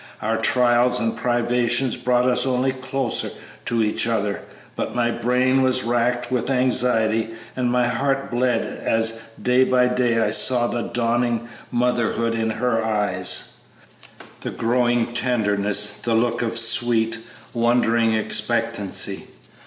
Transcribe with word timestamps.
Our 0.19 0.37
trials 0.37 0.99
and 0.99 1.15
privations 1.15 1.95
brought 1.95 2.25
us 2.25 2.47
only 2.47 2.71
closer 2.71 3.29
to 3.65 3.83
each 3.83 4.07
other, 4.07 4.41
but 4.75 4.95
my 4.95 5.11
brain 5.11 5.61
was 5.61 5.83
racked 5.83 6.31
with 6.31 6.49
anxiety 6.49 7.29
and 7.55 7.71
my 7.71 7.87
heart 7.87 8.31
bled 8.31 8.65
as 8.65 9.21
day 9.39 9.63
by 9.63 9.85
day 9.85 10.19
I 10.19 10.31
saw 10.31 10.65
the 10.65 10.81
dawning 10.81 11.47
motherhood 11.69 12.33
in 12.33 12.49
her 12.49 12.83
eyes, 12.83 13.57
the 14.39 14.49
growing 14.49 15.13
tenderness, 15.13 15.99
the 16.01 16.15
look 16.15 16.41
of 16.41 16.57
sweet, 16.57 17.19
wondering 17.53 18.15
expectancy. 18.15 19.25